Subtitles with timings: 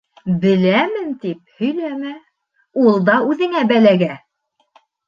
[0.45, 2.17] «Беләмен» тип һөйләмә
[2.87, 4.15] ул да үҙеңә бәләгә.